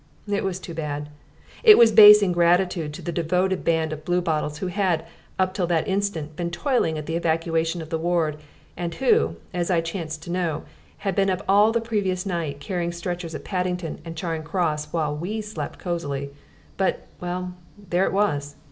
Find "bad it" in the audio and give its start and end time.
0.73-1.77